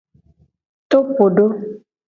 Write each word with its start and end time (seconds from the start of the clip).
Topodo. 0.89 1.45